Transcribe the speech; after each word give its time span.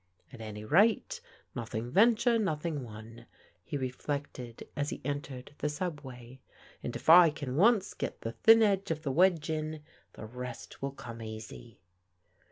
"At 0.33 0.41
any 0.41 0.65
rate, 0.65 1.21
nothing 1.53 1.91
venture, 1.91 2.39
nothing 2.39 2.83
won," 2.83 3.27
he 3.63 3.77
re 3.77 3.91
flected 3.91 4.67
as 4.75 4.89
he 4.89 4.99
entered 5.05 5.53
the 5.59 5.69
subway," 5.69 6.39
and 6.81 6.95
if 6.95 7.07
I 7.07 7.29
can 7.29 7.55
once 7.55 7.93
get 7.93 8.21
the 8.21 8.31
thin 8.31 8.63
edge 8.63 8.89
of 8.89 9.03
the 9.03 9.11
wedge 9.11 9.51
in, 9.51 9.83
the 10.13 10.25
rest 10.25 10.81
will 10.81 10.89
come 10.89 11.21
easy." 11.21 11.81